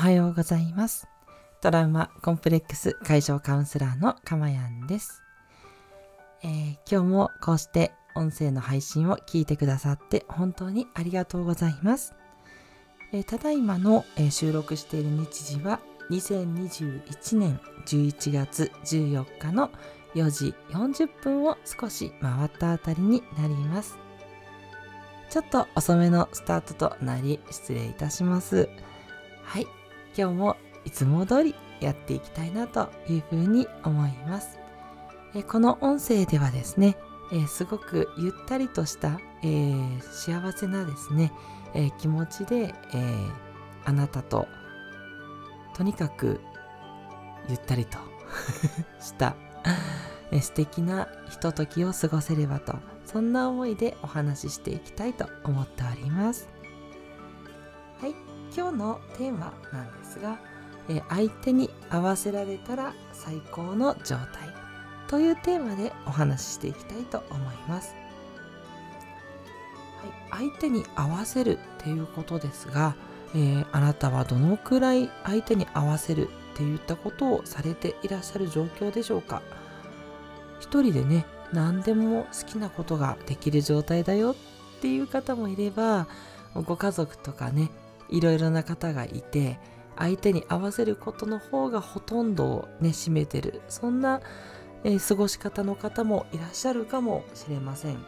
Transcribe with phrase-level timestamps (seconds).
[0.00, 1.06] はようございます。
[1.60, 5.22] トラウマコンプレックス解消カウンセラーのかまやんです、
[6.42, 12.14] えー、今日もこうして音声の配信を聞いてくださって本当にありがとうございます、
[13.12, 15.80] えー、ただいまの、えー、収録している日時は
[16.10, 19.70] 2021年11月14日の
[20.14, 23.98] 4時40分を少し回ったあたりになります。
[25.28, 28.68] ちょっと遅めのスタートとなり失礼いたします。
[29.44, 29.66] はい。
[30.16, 34.58] 今日もいつも通りやっていきたいなというふうに思います。
[35.34, 36.96] えこの音声ではですね、
[37.32, 41.32] え、すごくゆったりとした、え、幸せなですね、
[41.74, 43.14] え、気持ちで、え
[43.84, 44.46] あなたと
[45.74, 46.40] とにかく
[47.48, 47.98] ゆったりと
[49.00, 49.34] した
[50.40, 52.74] 素敵なひとときを過ごせればと
[53.04, 56.48] そんな思いでお話ししていきたいと思っております。
[58.00, 58.29] はい。
[58.56, 60.38] 今日のテーマなんですが
[60.88, 64.48] え相手に合わせられたら最高の状態
[65.08, 67.94] というテーマでお話ししていきたいと思います、
[70.30, 72.94] はい、相手に合わせるっていうことですが、
[73.34, 79.42] えー、あなたはどのくらい相手に合わせるっていったことをされていらっしゃる状況でしょうか？
[80.60, 86.06] 一人でね何でも好きなことができる状態だよっていう方もいれば
[86.54, 87.70] ご家族とかね
[88.10, 89.58] いろいろな方がいて
[89.96, 93.60] 相手に合わせることの方がほとんどをね占めてる。
[93.68, 94.20] そんな、
[94.82, 97.98] えー、過ごし方の方もいらっしゃるかもしれません。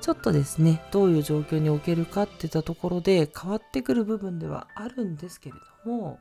[0.00, 6.18] ちょっとですねどういう状況におけるかっていったところで変わってくる部分ではあるんですけれども、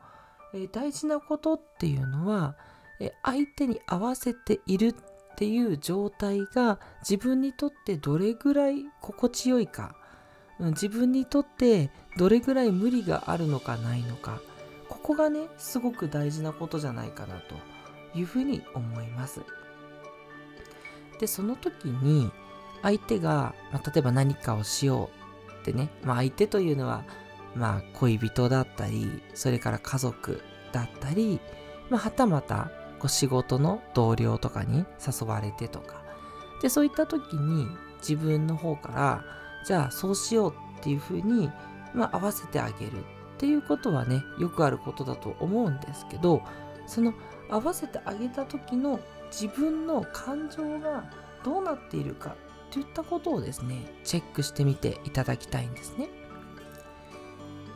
[0.54, 2.56] えー、大事なことっていうのは、
[3.00, 4.94] えー、相手に合わせているっ
[5.38, 9.96] ていう状態が自分にとってどれぐらい心地よいか
[10.60, 14.42] 自分にとってどれぐらい無理があるのかないのか
[14.90, 17.56] ここがねすごく大事なことじゃないかなと
[18.18, 19.42] いうふうに思います。
[21.20, 22.32] でその時に
[22.82, 25.10] 相手が、まあ、例えば何かをしよ
[25.50, 27.04] うってね、まあ、相手というのは
[27.56, 30.42] まあ恋人だったりそれから家族
[30.72, 31.40] だったり、
[31.90, 36.00] まあ、はたまたこう仕事の同僚とかに誘われてとか。
[36.62, 37.68] でそういった時に
[38.00, 39.24] 自分の方から
[39.70, 41.52] じゃあそうしようっていうふうに、
[41.94, 43.04] まあ、合わせてあげるっ
[43.38, 46.42] ていうことはねよくあることだと思うんですけど
[46.88, 47.14] その
[47.52, 51.04] 合わせてあげた時の自分の感情が
[51.46, 52.36] どうなっているか
[52.72, 56.10] といったことをですねチェックしてみていただきたいんですね。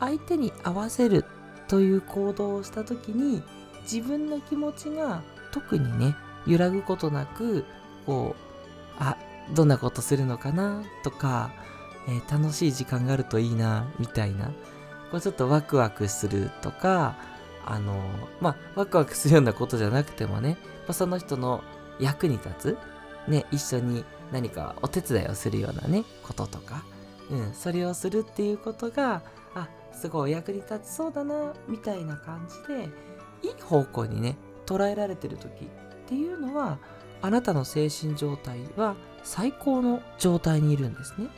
[0.00, 1.24] 相手に合わせる
[1.68, 3.40] という行動をした時に
[3.82, 5.22] 自分の気持ちが
[5.52, 7.64] 特にね揺らぐことなく
[8.04, 9.16] こうあ
[9.54, 11.52] どんなことするのかなとか
[12.08, 14.46] えー、楽しい時間があるといいな、みたいな。
[15.10, 17.16] これちょっとワクワクするとか、
[17.64, 17.98] あのー、
[18.40, 21.62] まあ、ワクワクするようなことじゃなくてもね、まあ、その人の
[21.98, 22.78] 役に立つ、
[23.28, 26.84] ね、一緒に何かお手伝いをするようなね、こととか、
[27.30, 29.22] うん、それをするっていうことが、
[29.54, 32.88] あ、すごい役に立ちそうだな、みたいな感じで、
[33.42, 34.36] いい方向にね、
[34.66, 35.68] 捉えられてる時っ
[36.06, 36.78] ていうのは、
[37.22, 41.28] あなたの精神状態は最高の状態にいるんですね。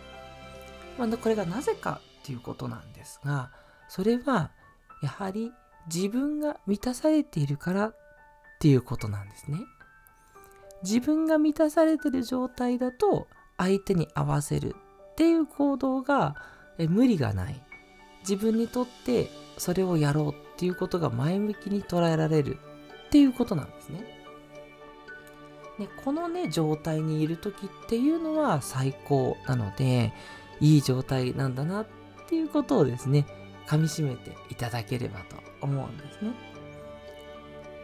[0.99, 3.51] まあ、これがなぜかっていうことなんですが、
[3.89, 4.51] それは
[5.03, 5.53] やはり
[5.93, 7.97] 自分が満たされているからっ
[8.59, 9.59] ていうことなんですね。
[10.83, 14.75] 自分が満たされてる状態だと相手に合わせる
[15.13, 16.37] っていう行動が
[16.79, 17.63] 無理がない。
[18.21, 22.59] 自分にとってそれをやろうっていうことが前向きに捉えられる
[23.07, 24.05] っていうことなんですね。
[25.79, 30.13] ねこのね状態にいる時っていうのは最高なので
[30.61, 31.87] いい状態なんだなっ
[32.29, 33.27] ていうことをですね、
[33.67, 36.31] 噛みしめていただければと思うんですね。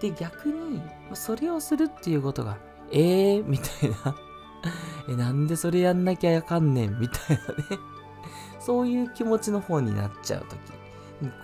[0.00, 0.80] で、逆に、
[1.14, 2.58] それをするっていうことが、
[2.90, 4.16] えーみたいな
[5.08, 7.82] え、なんでそれやんなきゃあかんねんみたいなね
[8.60, 10.58] そういう気持ちの方になっちゃうとき。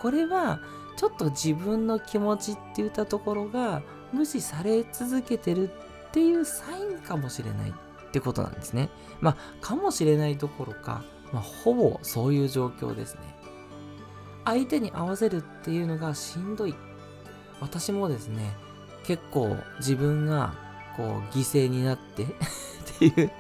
[0.01, 0.61] これは、
[0.97, 3.83] ちょっと自分の気持ちって言ったところが
[4.13, 5.71] 無視され続けてる
[6.09, 8.89] っていうサインかもしれないってことなんですね。
[9.21, 13.21] まあ、かもしれないどころか、まあ、ほぼそういう状況ですね。
[14.45, 16.75] 相手に合わせるっていうのがしんどい。
[17.61, 18.57] 私もですね、
[19.05, 20.55] 結構自分が
[20.97, 22.27] こう犠牲になってっ
[22.99, 23.31] ていう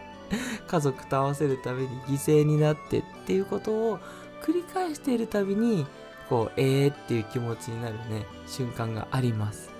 [0.66, 3.98] 家族と合わせるために犠牲になってっていうことを
[4.42, 5.86] 繰り返しているたびに
[6.28, 9.70] こうえー、っていう気持ちになるね瞬間があります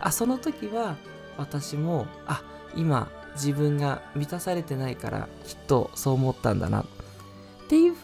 [0.00, 0.96] あその時は
[1.38, 2.42] 私もあ
[2.74, 6.84] 今自分が満たされてないからきっとそう思ったんだな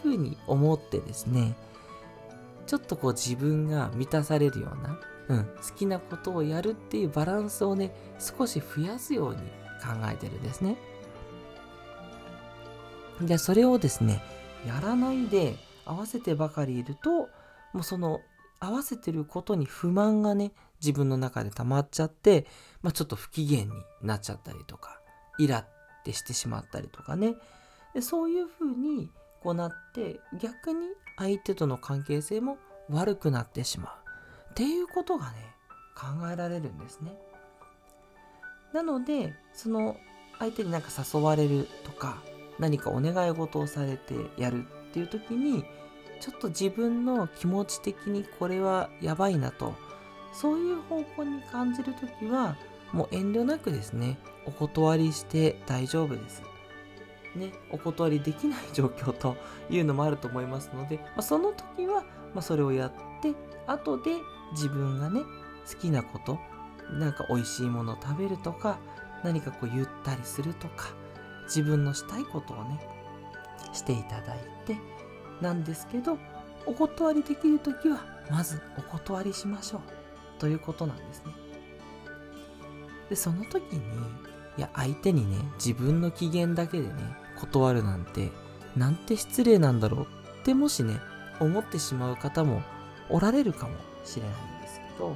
[0.09, 1.55] ふうに思ってですね
[2.65, 9.37] ちょっとこう自分が満たされるような、うん、好きなことをやるっていうバランスをね少し増やすように
[9.81, 10.77] 考えてるんですね。
[13.21, 14.21] でそれをですね
[14.65, 17.29] やらないで合わせてばかりいると
[17.73, 18.21] もうその
[18.59, 22.45] 合わせてることに不満がね自分の中で溜まっちゃって、
[22.81, 23.71] まあ、ちょっと不機嫌に
[24.01, 25.01] なっちゃったりとか
[25.37, 25.67] イラっ
[26.03, 27.35] てしてしまったりとかね
[27.93, 29.09] でそういうふうに
[29.41, 30.87] こうなって逆に
[31.17, 32.57] 相手との関係性も
[32.89, 34.09] 悪くなってしまう。
[34.51, 35.35] っていうことがね
[35.95, 37.13] 考えられるんですね。
[38.73, 39.97] なのでその
[40.37, 42.21] 相手になんか誘われるとか
[42.59, 45.63] 何かお願い事をされてやるっていう時に
[46.19, 49.73] ちょっと自分の気持ち的にこれはやばいなと。
[50.31, 52.55] そういう方向に感じる時は
[52.91, 56.43] もう遠慮なくですねお断りして大丈夫です。
[57.35, 59.37] ね、お断りできない状況と
[59.69, 62.03] いうのもあると思いますので、まあ、その時は、
[62.33, 62.91] まあ、それをやっ
[63.21, 63.33] て
[63.67, 64.11] 後で
[64.53, 65.21] 自分がね
[65.71, 66.39] 好きなこと
[66.91, 68.79] なんか美味しいものを食べるとか
[69.23, 70.87] 何かこうゆったりするとか
[71.45, 72.79] 自分のしたいことをね
[73.73, 74.77] していただいて
[75.41, 76.17] なんですけど
[76.65, 79.81] お断りできる時はまずお断りしましょう
[80.39, 81.33] ということなんですね。
[83.09, 83.81] でその時に
[84.59, 86.93] いや相手にね自分の機嫌だけでね
[87.39, 88.29] 断るなんて
[88.75, 90.05] なんて失礼なんだろうっ
[90.43, 90.99] てもしね
[91.39, 92.61] 思ってしまう方も
[93.09, 95.15] おられるかもしれないんですけど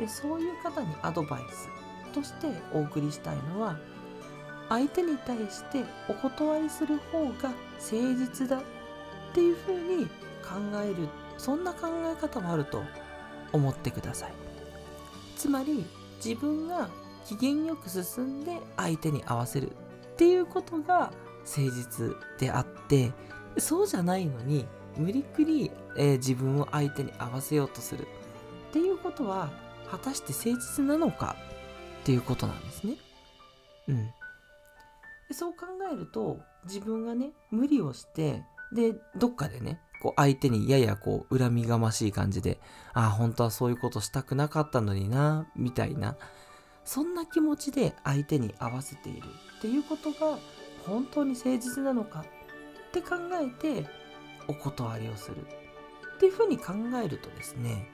[0.00, 1.68] でそういう方にアドバイス
[2.12, 3.78] としてお送りしたいのは
[4.68, 7.54] 相手に対してお断りする方が誠
[7.92, 8.62] 実だっ
[9.32, 10.06] ていうふうに
[10.42, 12.82] 考えるそんな考え方もあると
[13.52, 14.32] 思ってください。
[15.36, 15.84] つまり
[16.24, 16.88] 自分が
[17.24, 21.12] 機嫌よく進んで相手に合わせるっていうことが
[21.44, 23.12] 誠実であって
[23.58, 24.66] そうじゃないのに
[24.96, 28.06] 無理くり、えー、自分を相手に合わせようとする
[28.70, 29.50] っていうことは
[29.90, 31.36] 果たして誠実なのか
[32.02, 32.94] っていうことなんですね。
[33.88, 34.10] うん。
[35.32, 38.42] そう考えると自分がね無理をして
[38.72, 42.60] でどっかでねこう相手にややこう恨みがましい感じで
[42.92, 46.16] ああ本当はそういうことしたくなかったのになみたいな
[46.84, 49.26] そんな気持ちで相手に合わせている
[49.58, 50.38] っていうことが
[50.86, 52.24] 本当に誠実なのか
[52.88, 53.88] って考えて
[54.48, 55.36] お断りをする
[56.16, 57.88] っていうふうに考えるとですね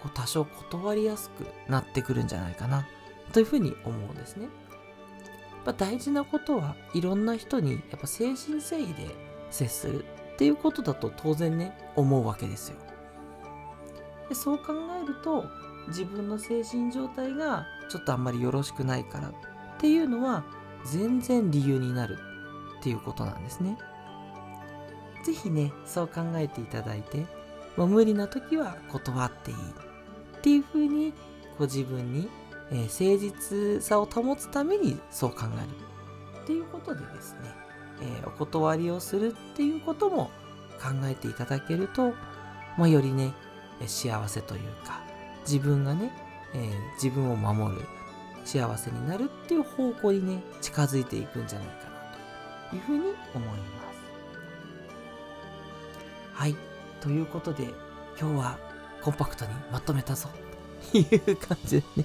[0.00, 2.86] こう多少断りやすくなってくるんじゃないかな
[3.32, 4.48] というふうに思うんですね。
[5.64, 9.14] ぱ大事なことはいろんな人にやっぱ誠心誠意で
[9.50, 10.04] 接する
[10.34, 12.76] っていうことだと当然ね思うわけですよ
[14.28, 14.72] でそう考
[15.02, 15.44] えると
[15.88, 19.32] 自分の精神状態がちょっとあんまりよろしくないからっ
[19.78, 20.44] ていうのは
[20.84, 22.18] 全然理由になる
[22.80, 23.76] っていうことなんですね。
[25.24, 27.26] 是非ねそう考えていただいて、
[27.76, 31.18] まあ、無理な時は断っていいっていうふうにこ
[31.60, 32.28] う自分に
[32.72, 37.40] えー、誠実さを保つためにそう考えるっていうことでですね、
[38.00, 40.30] えー、お断りをするっていうことも
[40.80, 42.14] 考えていただけると、
[42.78, 43.34] まあ、よりね
[43.86, 45.01] 幸せというか
[45.42, 46.12] 自分がね、
[46.54, 47.82] えー、自分を守る
[48.44, 54.02] 幸せになるっていう方向にね近づいていくんじゃないかなというふうに思います。
[56.34, 56.56] はい。
[57.00, 57.64] ということで
[58.20, 58.58] 今日は
[59.02, 60.28] コンパクトにまとめたぞ
[60.92, 62.04] という感じでね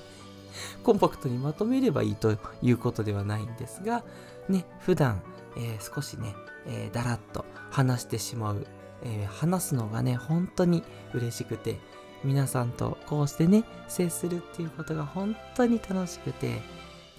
[0.83, 4.03] コンパクトにまとめればいいということではないんですが、
[4.49, 5.21] ね、普段、
[5.57, 8.65] えー、少しね、えー、だらっと話してしまう、
[9.03, 11.79] えー、話すのがね、本当に嬉しくて、
[12.23, 16.61] 皆さんとこうしてね、接するっていうことが本当に楽しくて、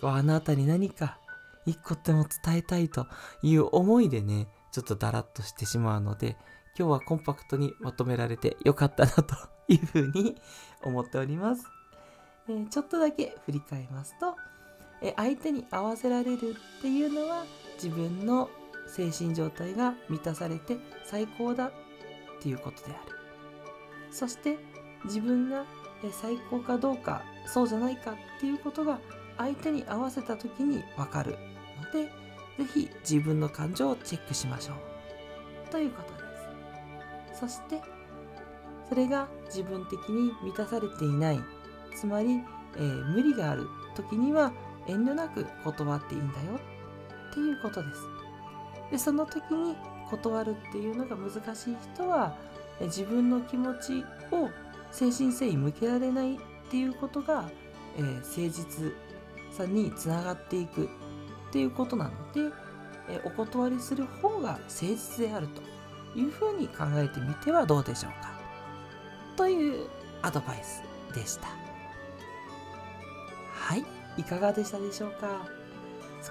[0.02, 1.18] あなたに何か
[1.66, 3.06] 一個でも伝えたいと
[3.42, 6.36] いう思いでね、ちょっとだらっとしてしまうので、
[6.78, 9.34] 今日はコンパクトにまとめられてよかったなと
[9.68, 10.36] いうふうに
[10.84, 11.66] 思っております。
[12.48, 14.36] えー、ちょっとだけ振り返りますと、
[15.02, 18.48] えー、相手に合わせられるっていうのは自分の
[18.86, 21.72] 精神状態が満たされて最高だっ
[22.40, 23.16] ていうことである
[24.10, 24.56] そして
[25.04, 25.64] 自分が
[26.12, 28.98] 最高かどうかそうじゃないかっていうことが
[29.36, 31.36] 相手に合わせた時に分かる
[31.82, 32.10] ので
[32.58, 35.70] 是非自分の感情をチェックしましょう。
[35.70, 36.18] ということで
[37.34, 37.40] す。
[37.40, 37.80] そして
[38.88, 41.40] それが自分的に満たされていない。
[41.94, 42.42] つまり、
[42.76, 44.52] えー、無理がある時には
[44.86, 46.58] 遠慮なく断っていいんだよ。
[47.30, 48.02] っていうことです。
[48.90, 49.76] でその時に
[50.10, 52.34] 断るっていうのが難しい人は
[52.80, 54.48] 自分の気持ちを
[54.90, 56.38] 誠心誠意向けられないっ
[56.70, 57.50] ていうことが、
[57.96, 58.92] えー、誠実
[59.50, 60.88] さにつながっていくっ
[61.52, 62.54] ていうことなので、
[63.08, 65.62] えー、お断りする方が誠実であると
[66.18, 68.38] いうふうに考えてみてはどうでしょうか。
[69.36, 69.88] という
[70.22, 70.82] アドバイス
[71.14, 71.48] でした。
[73.54, 73.84] はい
[74.16, 75.46] いかがでしたでしょうか。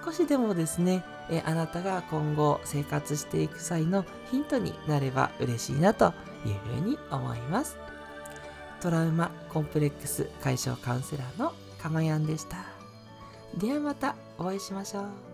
[0.06, 6.14] 少しでもですねえあなたが今後生活していく際のヒントになれば嬉しいなと
[6.46, 7.78] いうふうに思います。
[8.82, 12.58] トラウマコンプレックス解消カウンセラーのかまやんでした。
[13.58, 15.27] ではまたお会いしましょう。